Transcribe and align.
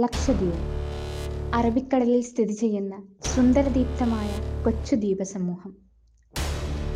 ലക്ഷദ്വീപ്. 0.00 0.58
അറബിക്കടലിൽ 1.54 2.20
സ്ഥിതി 2.20 2.52
ചെയ്യുന്ന 2.52 3.02
സുന്ദരദീപ്തമായ 3.34 4.28
കൊച്ചു 4.64 4.94
ദ്വീപസമൂഹം. 4.94 5.72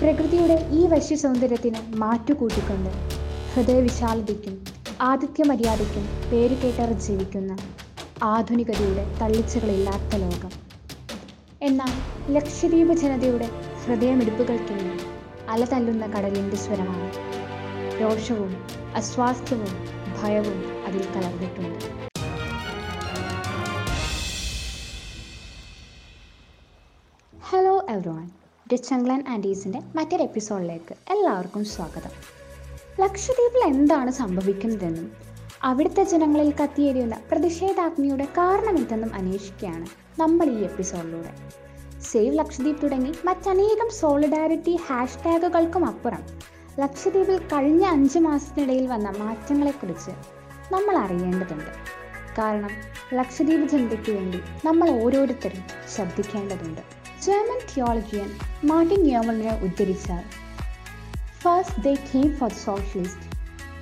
പ്രകൃതിയുടെ 0.01 0.69
ഈ 0.73 0.87
വശ്യ 0.87 1.17
സൗന്ദര്യത്തിന് 1.17 1.97
മാറ്റുകൂട്ടിക്കൊണ്ട് 1.97 2.91
ഹൃദയവിശാലതയ്ക്കും 3.55 4.65
ആതിഥ്യമര്യാദയ്ക്കും 5.01 6.05
പേരുകേട്ടർ 6.33 6.93
ജീവിക്കുന്ന 6.93 7.57
ആധുനികതയുടെ 8.23 9.07
തള്ളിച്ചകളില്ലാത്ത 9.21 10.17
ലോകം. 10.17 10.53
എന്നാൽ 11.63 11.93
ലക്ഷദ്വീപ് 12.33 12.93
ജനതയുടെ 12.93 13.51
ഹൃദയമിടിപ്പുകൾക്കിന്ന് 13.87 14.95
അലതല്ലുന്ന 15.49 16.07
കടലിന്റെ 16.07 16.57
സ്വരമാണ്. 16.57 17.13
രോഷവും 18.01 18.57
അസ്വാസ്ഥ്യവും 18.97 19.75
ഭയവും 20.23 20.87
അതിൽ 20.87 21.05
കലർന്നിട്ടുണ്ട്. 21.17 22.12
ഹലോ 27.93 28.01
എവ്രിവൺ 28.01 28.29
ഡിച്ചംഗ്ലൻ 28.73 29.25
ആൻഡീസിന്റെ 29.29 29.81
മറ്റൊരു 29.97 30.23
എപ്പിസോഡിലേക്ക് 30.23 30.95
എല്ലാവർക്കും 31.11 31.65
സ്വാഗതം. 31.65 32.13
ലക്ഷദ്വീപിൽ 33.01 33.77
എന്താണ് 33.77 34.11
സംഭവിക്കുന്നതെന്നും 34.11 35.13
അവിടുത്തെ 35.63 36.03
ജനങ്ങളിൽ 36.03 36.53
കത്തിയേരിയുന്ന 36.53 37.21
പ്രതിഷേധാഗ്നിയുടെ 37.31 38.25
കാരണമെന്തെന്നും 38.25 39.15
അന്വേഷിക്കുകയാണ് 39.15 39.87
നമ്മൾ 40.21 40.47
ഈ 40.47 40.63
എപ്പിസോഡിലൂടെ. 40.63 41.33
സേവ് 42.03 42.39
ലക്ഷദ്വീപ് 42.39 42.83
തുടങ്ങി 42.83 43.13
മറ്റനേകം 43.25 43.91
സോളിഡാരിറ്റി 43.91 44.77
ഹാഷ്ടാഗുകൾക്കും 44.77 45.87
അപ്പുറം 45.87 46.25
ലക്ഷദ്വീപിൽ 46.81 47.39
കഴിഞ്ഞ 47.39 47.85
അഞ്ച് 47.85 48.19
മാസത്തിനിടയിൽ 48.19 48.87
വന്ന 48.87 49.11
മാറ്റങ്ങളെക്കുറിച്ച് 49.19 50.11
നമ്മൾ 50.75 50.97
അറിയേണ്ടതുണ്ട്. 50.97 51.71
കാരണം 52.39 52.71
ലക്ഷദ്വീപ് 53.15 53.69
ജനതയ്ക്ക് 53.69 54.13
വേണ്ടി 54.13 54.41
നമ്മൾ 54.65 54.91
ഓരോരുത്തരും 54.91 55.65
ശബ്ദിക്കേണ്ടതുണ്ട് 55.97 57.02
German 57.26 57.60
theologian 57.72 58.30
Martin 58.70 59.02
യോമലിനെ 59.14 59.54
ഉദ്ധരിച്ചാൽ 59.68 60.24
first 61.44 61.84
they 61.88 61.94
came 62.12 62.30
for 62.40 62.52
the 62.56 62.60
socialist 62.68 63.28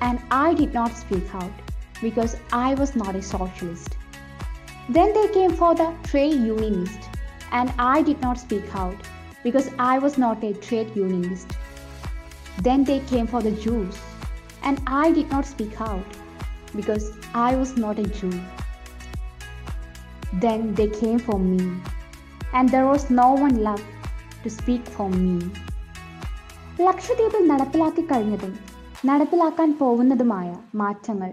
and 0.07 0.21
I 0.39 0.47
did 0.61 0.77
not 0.79 0.97
speak 1.03 1.29
out 1.43 1.57
because 2.05 2.35
I 2.61 2.69
was 2.81 2.95
not 3.03 3.17
a 3.21 3.25
socialist 3.35 3.95
then 4.97 5.11
they 5.19 5.25
came 5.37 5.53
for 5.61 5.73
the 5.83 5.87
trade 6.09 6.39
unionist 6.49 7.05
and 7.59 7.73
I 7.91 7.97
did 8.09 8.23
not 8.27 8.41
speak 8.45 8.73
out 8.87 8.99
because 9.47 9.69
I 9.91 9.95
was 10.05 10.19
not 10.25 10.43
a 10.45 10.53
trade 10.67 10.91
unionist 11.01 11.55
Then 12.57 12.83
they 12.85 12.99
came 13.01 13.27
for 13.27 13.41
the 13.41 13.51
Jews, 13.53 13.97
and 14.63 14.81
I 14.87 15.11
did 15.11 15.29
not 15.29 15.45
speak 15.45 15.79
out 15.79 16.05
because 16.73 17.11
I 17.35 17.55
was 17.55 17.75
not 17.75 17.99
a 17.99 18.03
Jew. 18.05 18.31
Then 20.35 20.73
they 20.73 20.87
came 20.89 21.19
for 21.19 21.37
me, 21.37 21.59
and 22.58 22.70
there 22.70 22.82
was 22.82 23.06
no 23.10 23.34
one 23.34 23.56
love 23.56 23.78
to 24.44 24.48
speak 24.48 24.84
for 24.84 25.10
me 25.10 25.34
ലക്ഷദ്വീപിൽ 26.84 27.48
നടപ്പിലാക്കി 27.48 28.02
കഴിഞ്ഞതും 28.02 28.58
നടപ്പിലാക്കാൻ 29.06 29.78
പോകുന്നതുമായ 29.80 30.56
മാറ്റങ്ങൾ 30.74 31.32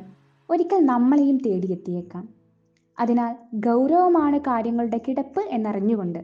ഒരിക്കൽ 0.50 0.86
നമ്മളെയും 0.86 1.38
തേടിയെത്തിയേക്കാം. 1.38 2.30
അതിനാൽ 3.00 3.36
ഗൗരവമാണ് 3.54 4.40
കാര്യങ്ങളുടെ 4.40 5.02
കിടപ്പ് 5.08 5.40
എന്നറിഞ്ഞുകൊണ്ട് 5.40 6.20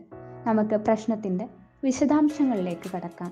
നമുക്ക് 0.48 0.76
പ്രശ്നത്തിന്റെ 0.76 1.48
വിശദാംശങ്ങളിലേക്ക് 1.84 2.92
കടക്കാം. 2.96 3.32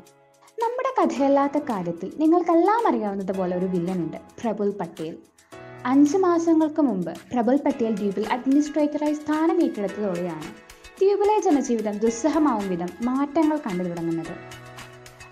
നമ്മുടെ 0.59 0.91
കഥയല്ലാത്ത 0.99 1.57
കാര്യത്തിൽ 1.57 2.11
നിങ്ങൾക്കെല്ലാം 2.17 2.87
അറിയാവുന്നതുപോലെ 2.87 3.57
ഒരു 3.57 3.65
വില്ലനുണ്ട് 3.65 4.17
പ്രബുൽ 4.41 4.71
പട്ടേൽ. 4.71 5.17
അഞ്ച് 5.85 6.17
മാസങ്ങൾക്ക് 6.17 6.81
മുമ്പ് 6.81 7.13
പ്രബുൽ 7.33 7.57
പട്ടേൽ 7.65 7.95
ദ്വീപിൽ 7.95 8.27
അഡ്മിനിസ്ട്രേറ്ററായി 8.31 9.13
സ്ഥാനം 9.13 9.63
ഏറ്റെടുത്തതോടെയാണ് 9.63 10.70
ദ്വീപിലെ 11.01 11.39
ജനജീവിതം 11.39 11.97
ദുസ്സഹമാവും 11.97 12.69
വിധം 12.69 12.89
മാറ്റങ്ങൾ 13.01 13.57
കണ്ടു 13.57 13.83
തുടങ്ങുന്നത്. 13.83 14.33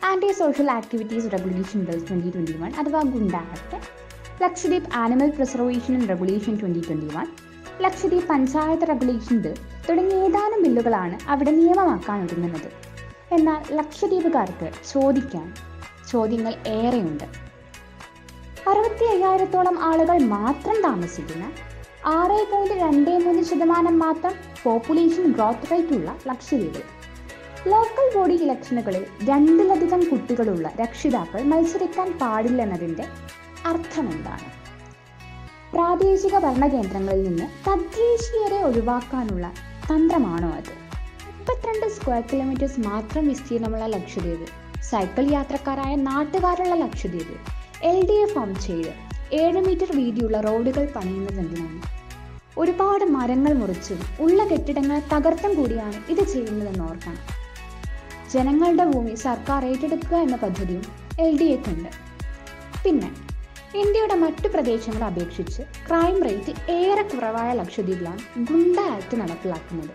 Anti 0.05 0.31
social 0.31 0.71
activities 0.71 1.31
regulation 1.31 1.83
bill 1.83 2.05
twenty 2.05 2.29
twenty 2.31 2.57
one 2.57 2.73
അഥവാ 2.73 3.01
goonda 3.01 3.35
Lakshadweep 4.43 4.89
animal 4.93 5.29
preservation 5.29 5.93
and 5.93 6.09
regulation 6.09 6.59
twenty 6.59 6.79
twenty 6.87 7.15
one 7.15 7.27
Lakshadweep 7.81 8.27
panchayat 8.27 8.87
regulation 8.87 9.37
bill 9.37 9.53
തുടങ്ങിയ 9.89 10.17
ഏതാനും 10.17 10.63
ബില്ലുകളാണ് 10.63 11.29
അവിടെ 11.29 11.51
നിയമമാക്കാൻ 11.51 12.25
ഒരുങ്ങുന്നത്. 12.25 12.69
എന്നാൽ 13.31 13.75
ലക്ഷദ്വീപുകാർക്ക് 13.75 14.71
ചോദിക്കാൻ 14.91 15.53
ചോദ്യങ്ങൾ 16.09 16.53
ഏറെയുണ്ട്. 16.67 17.23
അറുപത്തി 18.69 19.05
അയ്യായിരത്തോളം 19.05 19.79
ആളുകൾ 19.79 20.17
മാത്രം 20.17 20.81
താമസിക്കുന്ന 20.81 21.68
ആറ് 22.09 22.37
പോയിന്റ് 22.43 22.75
രണ്ട് 22.81 23.11
മൂന്ന് 23.23 23.43
ശതമാനം 23.43 23.95
മാത്രം 23.99 24.33
പോപ്പുലേഷൻ 24.63 25.25
ഗ്രോത്ത് 25.31 25.69
റേറ്റ് 25.71 25.93
ഉള്ള 25.95 26.09
ലക്ഷദ്വീപ് 26.27 26.81
ലോക്കൽ 27.67 28.07
ബോഡി 28.13 28.35
ഇലക്ഷനുകളിൽ 28.35 29.03
രണ്ടിലധികം 29.25 30.01
കുട്ടികളുള്ള 30.09 30.67
രക്ഷിതാക്കൾ 30.79 31.41
മത്സരിക്കാൻ 31.43 32.09
പാടില്ലെന്നതിന്റെ 32.21 33.05
അർത്ഥമെന്താണ്? 33.65 34.47
പ്രാദേശിക 35.73 36.35
ഭരണകേന്ദ്രങ്ങളിൽ 36.39 37.23
നിന്ന് 37.23 37.47
തദ്ദേശീയരെ 37.67 38.59
ഒഴിവാക്കാനുള്ള 38.63 39.45
തന്ത്രമാണോ 39.89 40.49
അത്? 40.53 40.71
മുപ്പത്തിരണ്ട് 41.29 41.87
സ്ക്വയർ 41.95 42.23
കിലോമീറ്റേഴ്സ് 42.31 42.81
മാത്രം 42.87 43.27
വിസ്തീർണമുള്ള 43.27 43.85
ലക്ഷദ്വീപ് 43.87 44.47
സൈക്കിൾ 44.89 45.25
യാത്രക്കാരായ 45.31 45.93
നാട്ടുകാരുള്ള 46.07 46.75
Lakshadweep 46.75 47.35
L 47.83 47.97
D 48.07 48.17
A 48.21 48.27
form 48.27 48.51
ചെയ്ത് 48.65 48.91
ഏഴ് 49.35 49.59
മീറ്റർ 49.65 49.89
വീതിയുള്ള 49.97 50.37
റോഡുകൾ 50.41 50.85
പണിയുന്നത് 50.95 51.39
എന്തിനാണ് 51.39 51.79
ഒരുപാട് 52.61 53.03
മരങ്ങൾ 53.15 53.53
മുറിച്ചും 53.53 53.99
ഉള്ള 54.23 54.39
കെട്ടിടങ്ങൾ 54.45 54.97
തകർത്തും 55.13 55.53
കൂടിയാണ് 55.59 55.97
ഇത് 56.13 56.23
ചെയ്യുന്നതെന്ന് 56.33 56.83
ഓർക്കണം. 56.89 57.21
ജനങ്ങളുടെ 58.33 58.85
ഭൂമി 58.91 59.15
സർക്കാർ 59.15 59.61
ഏറ്റെടുക്കുക 59.65 60.17
എന്ന 60.25 60.35
പദ്ധതിയും 60.35 60.85
എൽ 61.23 61.31
ഡി 61.39 61.47
എക്കുണ്ട് 61.55 61.89
പിന്നെ 62.83 63.09
ഇന്ത്യയുടെ 63.81 64.15
മറ്റു 64.15 64.47
പ്രദേശങ്ങളെ 64.47 65.05
അപേക്ഷിച്ച് 65.05 65.61
ക്രൈം 65.87 66.17
റേറ്റ് 66.27 66.53
ഏറെ 66.71 67.03
കുറവായ 67.03 67.49
ലക്ഷദ്വീപിലാണ് 67.53 68.21
ഗുണ്ട 68.49 68.77
ആക്ട് 68.95 69.15
നടപ്പിലാക്കുന്നത്. 69.21 69.93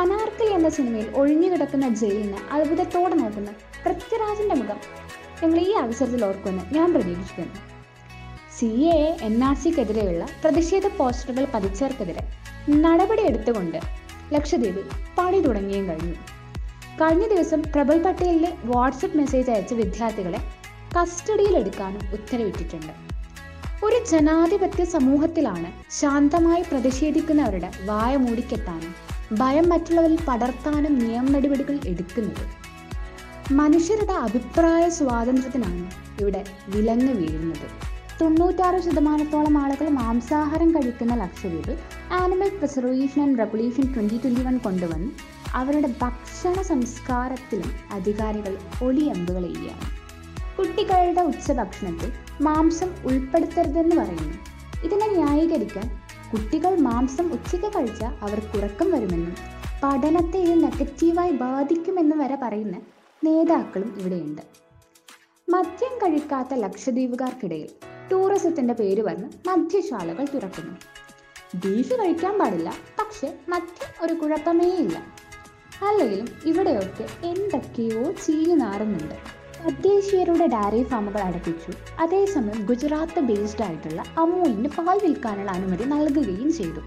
അനാർക്കലി 0.00 0.52
എന്ന 0.52 0.68
സിനിമയിൽ 0.68 1.08
ഒഴിഞ്ഞുകിടക്കുന്ന 1.14 1.88
ജയിലിന് 2.02 2.40
അത്ഭുതത്തോടെ 2.52 3.14
നോക്കുന്ന 3.14 3.50
പൃഥ്വിരാജിന്റെ 3.84 4.54
മുഖം 4.54 4.80
നിങ്ങൾ 5.42 5.58
ഈ 5.68 5.72
അവസരത്തിൽ 5.84 6.24
ഓർക്കുമെന്ന് 6.24 6.64
ഞാൻ 6.76 6.88
പ്രതീക്ഷിക്കുന്നു. 6.94 7.75
സി 8.56 8.68
എ 8.90 9.00
എൻ 9.26 9.34
ആർ 9.44 9.56
സിക്കെതിരെയുള്ള 9.62 10.24
പ്രതിഷേധ 10.42 10.86
പോസ്റ്ററുകൾ 10.98 11.44
പതിച്ചവർക്കെതിരെ 11.54 12.22
നടപടി 12.84 13.22
എടുത്തുകൊണ്ട് 13.30 13.78
ലക്ഷദ്വീപ് 14.34 14.82
പണി 15.16 15.38
തുടങ്ങിയും 15.46 15.84
കഴിഞ്ഞു. 15.88 16.14
കഴിഞ്ഞ 17.00 17.24
ദിവസം 17.32 17.60
പ്രബൽ 17.74 17.98
പട്ടേലിന് 18.04 18.50
വാട്സപ്പ് 18.70 19.18
മെസ്സേജ് 19.20 19.50
അയച്ച 19.54 19.74
വിദ്യാർത്ഥികളെ 19.80 20.40
കസ്റ്റഡിയിലെടുക്കാനും 20.96 22.02
ഉത്തരവിട്ടിട്ടുണ്ട്. 22.16 22.92
ഒരു 23.86 23.98
ജനാധിപത്യ 24.10 24.84
സമൂഹത്തിലാണ് 24.84 25.70
ശാന്തമായി 25.98 26.62
പ്രതിഷേധിക്കുന്നവരുടെ 26.70 27.70
വായ 27.90 28.12
മൂടിക്കെത്താനും 28.16 28.94
ഭയം 29.40 29.68
മറ്റുള്ളവരിൽ 29.72 30.20
പടർത്താനും 30.28 30.94
നിയമ 30.98 31.26
നടപടികൾ 31.34 31.76
എടുക്കുന്നത്. 31.92 32.44
മനുഷ്യരുടെ 33.60 34.16
അഭിപ്രായ 34.28 34.84
സ്വാതന്ത്ര്യത്തിനാണ് 35.00 35.84
ഇവിടെ 36.20 36.42
വിലങ്ങ് 36.74 37.14
വീഴുന്നത്. 37.20 37.68
തൊണ്ണൂറ്റാറ് 38.20 38.78
ശതമാനത്തോളം 38.78 39.58
ആളുകൾ 39.58 39.88
മാംസാഹാരം 39.88 40.70
കഴിക്കുന്ന 40.74 41.14
Lakshadweep 41.14 41.78
animal 42.12 42.48
preservation 42.48 43.22
and 43.22 43.38
regulation 43.38 43.94
twenty 43.94 44.18
twenty 44.18 44.42
one 44.42 44.58
കൊണ്ടുവന്ന് 44.58 45.10
അവരുടെ 45.54 45.94
ഭക്ഷണ 46.02 46.62
സംസ്കാരത്തിലും 46.62 47.70
അധികാരികൾ 47.92 48.58
ഒളിയമ്പുകൾ 48.82 49.42
ചെയ്യുകയാണ് 49.42 49.86
കുട്ടികളുടെ 50.56 51.20
ഉച്ചഭക്ഷണത്തിൽ 51.20 52.12
മാംസം 52.40 52.90
ഉൾപ്പെടുത്തരുതെന്ന് 53.04 53.96
പറയുന്നു. 53.96 54.36
ഇതിനെ 54.84 55.06
ന്യായീകരിക്കാൻ 55.12 55.86
കുട്ടികൾ 56.32 56.76
മാംസം 56.76 57.32
ഉച്ചയ്ക്ക് 57.32 57.66
കഴിച്ചാൽ 57.66 58.14
അവർ 58.22 58.40
ഉറക്കം 58.56 58.90
വരുമെന്നും 58.92 59.34
പഠനത്തെ 59.82 60.38
ഇത് 60.38 60.62
നെഗറ്റീവായി 60.62 61.30
ബാധിക്കുമെന്ന് 61.30 62.16
വരെ 62.16 62.38
പറയുന്ന 62.42 62.76
നേതാക്കളും 63.24 63.94
ഇവിടെയുണ്ട്. 64.00 64.42
മദ്യം 65.48 65.94
കഴിക്കാത്ത 66.02 66.54
ലക്ഷദ്വീപുകാർക്കിടയിൽ 66.54 67.68
ടൂറിസത്തിന്റെ 68.12 68.74
പേര് 68.74 69.02
പറഞ്ഞ് 69.02 69.48
മദ്യശാലകൾ 69.48 70.24
തുറക്കുന്നു. 70.24 70.76
ബീഫ് 71.54 71.94
കഴിക്കാൻ 71.94 72.38
പാടില്ല 72.38 72.74
പക്ഷെ 72.98 73.38
മദ്യം 73.48 74.04
ഒരു 74.04 74.14
കുഴപ്പമേ 74.14 74.68
ഇല്ല. 74.68 74.98
അല്ലെങ്കിലും 75.88 76.28
ഇവിടെയൊക്കെ 76.44 77.26
എന്തൊക്കെയോ 77.26 78.12
ചീഞ്ഞു 78.12 78.54
നാറുന്നുണ്ട്. 78.54 79.14
തദ്ദേശീയരുടെ 79.66 80.46
ഡയറി 80.46 80.82
ഫാമുകൾ 80.82 81.18
അടപ്പിച്ചു. 81.18 81.72
അതേസമയം 82.00 82.66
ഗുജറാത്ത് 82.66 83.20
ബേസ്ഡ് 83.20 83.62
ആയിട്ടുള്ള 83.62 84.04
അമൂലിന് 84.18 84.68
പാൽ 84.68 85.00
വിൽക്കാനുള്ള 85.02 85.50
അനുമതി 85.50 85.84
നൽകുകയും 85.84 86.52
ചെയ്തു. 86.52 86.80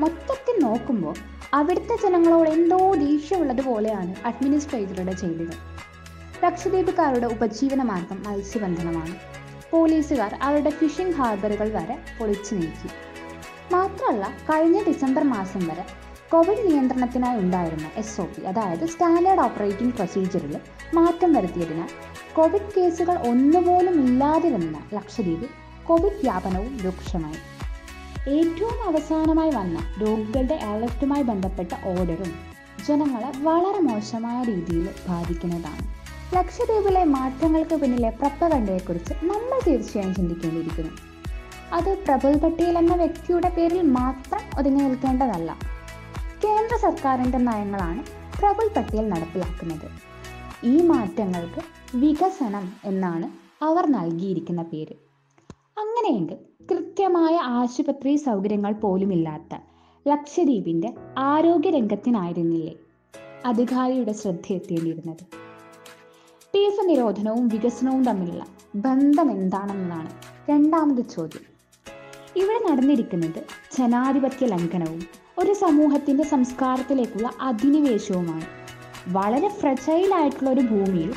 മൊത്തത്തിൽ 0.00 0.64
നോക്കുമ്പോൾ 0.64 1.14
അവിടുത്തെ 1.54 1.96
ജനങ്ങളോട് 2.02 2.50
എന്തോ 2.50 2.94
ദേഷ്യമുള്ളതുപോലെയാണ് 2.94 4.14
അഡ്മിനിസ്ട്രേറ്ററുടെ 4.24 5.12
ചെയ്തികൾ 5.12 5.54
ലക്ഷദ്വീപുകാരുടെ 6.44 7.26
ഉപജീവന 7.26 7.82
മാർഗം 7.82 8.22
മത്സ്യബന്ധനമാണ്. 8.26 9.29
പോലീസുകാർ 9.70 10.38
അവരുടെ 10.42 10.70
ഫിഷിംഗ് 10.70 11.14
ഹാർബറുകൾ 11.14 11.70
വരെ 11.72 11.98
പൊളിച്ചു 12.18 12.54
നീക്കി. 12.54 12.88
മാത്രമല്ല 13.72 14.28
കഴിഞ്ഞ 14.28 14.84
ഡിസംബർ 14.84 15.24
മാസം 15.24 15.68
വരെ 15.68 15.84
കോവിഡ് 16.32 16.72
നിയന്ത്രണത്തിനായി 16.72 17.38
ഉണ്ടായിരുന്ന 17.38 17.86
എസ് 17.96 18.20
ഒ 18.20 18.24
പി 18.24 18.42
അതായത് 18.42 18.86
സ്റ്റാൻഡേർഡ് 18.86 19.40
ഓപ്പറേറ്റിംഗ് 19.40 19.94
പ്രൊസീജിയറിൽ 19.94 20.60
മാറ്റം 20.94 21.32
വരുത്തിയതിനാൽ 21.32 21.88
കോവിഡ് 22.32 22.72
കേസുകൾ 22.76 23.18
ഒന്നുപോലും 23.28 24.04
ഇല്ലാതിരുന്ന 24.04 24.82
ലക്ഷദ്വീപിൽ 24.94 25.48
കോവിഡ് 25.86 26.20
വ്യാപനവും 26.22 26.78
രൂക്ഷമായി. 26.84 27.38
ഏറ്റവും 28.30 28.86
അവസാനമായി 28.86 29.50
വന്ന 29.50 29.94
രോഗികളുടെ 30.00 30.54
അലർട്ടുമായി 30.54 31.22
ബന്ധപ്പെട്ട 31.22 31.72
ഓർഡറും 31.84 32.32
ജനങ്ങളെ 32.88 33.32
വളരെ 33.38 33.80
മോശമായ 33.80 34.44
രീതിയിൽ 34.44 34.88
ബാധിക്കുന്നതാണ്. 35.08 35.99
ലക്ഷദ്വീപിലെ 36.34 37.04
മാറ്റങ്ങൾക്ക് 37.04 37.76
പിന്നിലെ 37.76 38.10
പ്രപ്പകണ്ടയെക്കുറിച്ച് 38.10 39.12
നമ്മൾ 39.12 39.60
തീർച്ചയായും 39.66 40.14
ചിന്തിക്കേണ്ടിയിരിക്കുന്നു. 40.14 40.92
അത് 41.72 41.98
പ്രബുൽ 41.98 42.38
പട്ടേൽ 42.38 42.78
എന്ന 42.78 42.94
വ്യക്തിയുടെ 42.94 43.48
പേരിൽ 43.48 43.82
മാത്രം 43.82 44.40
ഒതുങ്ങി 44.58 44.82
നിൽക്കേണ്ടതല്ല. 44.82 45.50
കേന്ദ്ര 46.44 46.76
സർക്കാരിന്റെ 46.76 47.38
നയങ്ങളാണ് 47.38 48.02
പ്രബുൽ 48.38 48.68
പട്ടേൽ 48.76 49.08
നടപ്പിലാക്കുന്നത്. 49.08 49.88
ഈ 50.64 50.82
മാറ്റങ്ങൾക്ക് 50.82 51.62
വികസനം 51.96 52.72
എന്നാണ് 52.84 53.28
അവർ 53.64 53.86
നൽകിയിരിക്കുന്ന 53.86 54.62
പേര്. 54.62 54.94
അങ്ങനെയെങ്കിൽ 55.78 56.38
കൃത്യമായ 56.70 57.36
ആശുപത്രി 57.36 58.16
സൗകര്യങ്ങൾ 58.16 58.72
പോലുമില്ലാത്ത 58.72 59.54
ലക്ഷദ്വീപിന്റെ 60.08 60.94
ആരോഗ്യ 61.18 61.70
രംഗത്തിനായിരുന്നില്ലേ 61.70 62.74
അധികാരിയുടെ 63.46 64.12
ശ്രദ്ധ 64.12 64.52
എത്തേണ്ടിയിരുന്നത് 64.52 65.39
ബീഫ് 66.54 66.82
നിരോധനവും 66.88 67.48
വികസനവും 67.48 68.02
തമ്മിലുള്ള 68.02 68.44
ബന്ധം 68.76 69.30
എന്താണെന്നതാണ് 69.30 70.10
രണ്ടാമത് 70.50 71.02
ചോദ്യം. 71.14 71.44
ഇവിടെ 72.40 72.60
നടന്നിരിക്കുന്നത് 72.68 73.40
ജനാധിപത്യ 73.76 74.46
ലംഘനവും 74.46 75.00
ഒരു 75.38 75.52
സമൂഹത്തിന്റെ 75.52 76.24
സംസ്കാരത്തിലേക്കുള്ള 76.24 77.30
അധിനിവേശവുമാണ്. 77.40 78.46
വളരെ 79.08 79.48
ഫ്രജൈൽ 79.48 80.10
ആയിട്ടുള്ള 80.18 80.50
ഒരു 80.50 80.60
ഭൂമിയിൽ 80.60 81.12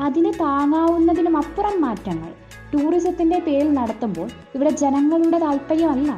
അതിന് 0.00 0.32
താങ്ങാവുന്നതിനും 0.40 1.36
അപ്പുറം 1.36 1.76
മാറ്റങ്ങൾ 1.80 2.32
ടൂറിസത്തിന്റെ 2.72 3.38
പേരിൽ 3.46 3.70
നടത്തുമ്പോൾ 3.74 4.28
ഇവിടെ 4.56 4.70
ജനങ്ങളുടെ 4.84 5.38
താല്പര്യമല്ല 5.38 6.10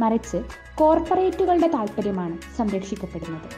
മറിച്ച് 0.00 0.38
കോർപ്പറേറ്റുകളുടെ 0.80 1.68
താല്പര്യമാണ് 1.76 2.36
സംരക്ഷിക്കപ്പെടുന്നത്. 2.56 3.48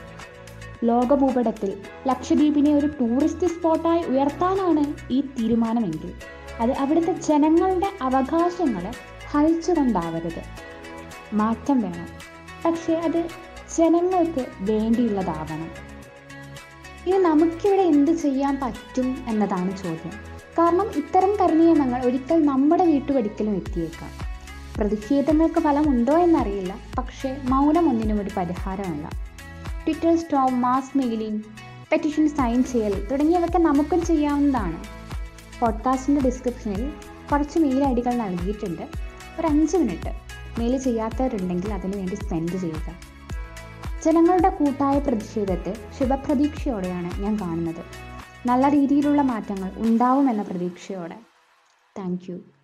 ലോകഭൂപടത്തിൽ 0.84 1.78
ലക്ഷദ്വീപിനെ 2.06 2.74
ഒരു 2.74 2.86
ടൂറിസ്റ്റ് 2.86 3.46
സ്പോട്ടായി 3.46 4.02
ഉയർത്താനാണ് 4.02 5.12
ഈ 5.12 5.20
തീരുമാനമെങ്കിൽ. 5.20 6.12
അത് 6.60 6.70
അവിടുത്തെ 6.70 7.12
ജനങ്ങളുടെ 7.12 7.86
അവകാശങ്ങളെ 8.02 8.92
ഹരിച്ചുകൊണ്ടാവരുത്. 9.30 10.42
മാറ്റം 11.32 11.80
വേണം. 11.80 12.08
പക്ഷേ 12.64 12.94
അത് 12.94 13.24
ജനങ്ങൾക്ക് 13.78 14.46
വേണ്ടിയുള്ളതാവണം. 14.58 15.70
ഇനി 17.06 17.18
നമുക്കിവിടെ 17.18 17.82
എന്ത് 17.82 18.10
ചെയ്യാൻ 18.10 18.58
പറ്റും 18.62 19.24
എന്നതാണ് 19.28 19.76
ചോദ്യം. 19.76 20.12
കാരണം 20.58 20.90
ഇത്തരം 20.96 21.36
കരിനിയമങ്ങൾ 21.36 22.02
ഒരിക്കൽ 22.02 22.46
നമ്മുടെ 22.46 22.84
വീട്ടുപടിക്കലും 22.84 23.56
എത്തിയേക്കാം. 23.56 24.10
പ്രതിഷേധങ്ങൾക്ക് 24.78 25.60
ഫലമുണ്ടോ 25.60 26.18
എന്നറിയില്ല. 26.18 26.76
പക്ഷേ 26.98 27.36
മൗനം 27.48 27.88
ഒന്നിനും 27.88 28.20
ഒരു 28.20 28.30
പരിഹാരമല്ല. 28.36 29.25
Twitter 29.86 30.16
storm 30.16 30.60
mass 30.60 30.98
mailing 30.98 31.42
petition 31.92 32.28
sign 32.28 32.64
ചെയ്യൽ 32.64 33.08
തുടങ്ങിയവയൊക്കെ 33.08 33.58
നമുക്കും 33.58 34.04
ചെയ്യാവുന്നതാണ്. 34.04 34.84
പോഡ്കാസ്റ്റിന്റെ 35.60 36.20
ഡിസ്ക്രിപ്ഷനിൽ 36.24 36.92
കുറച്ച് 37.32 37.58
മെയിൽ 37.58 37.84
ഐ 37.84 37.94
ഡികൾ 37.94 38.14
നൽകിയിട്ടുണ്ട്. 38.14 38.82
ഒരു 39.40 39.46
അഞ്ച് 39.46 39.76
മിനിറ്റ് 39.76 40.12
മെയിൽ 40.58 40.78
ചെയ്യാത്തവരുണ്ടെങ്കിൽ 40.78 41.74
അതിനു 41.74 41.96
വേണ്ടി 41.96 42.14
സ്പെൻഡ് 42.14 42.56
ചെയ്യുക. 42.56 42.90
ജനങ്ങളുടെ 44.04 44.48
കൂട്ടായ 44.48 44.98
പ്രതിഷേധത്തെ 44.98 45.76
ശുഭപ്രതീക്ഷയോടെയാണ് 45.98 47.22
ഞാൻ 47.22 47.36
കാണുന്നത്. 47.40 47.84
നല്ല 48.46 48.68
രീതിയിലുള്ള 48.68 49.22
മാറ്റങ്ങൾ 49.22 49.70
ഉണ്ടാവുമെന്ന 49.76 50.42
പ്രതീക്ഷയോടെ. 50.42 51.16
താങ്ക് 51.98 52.55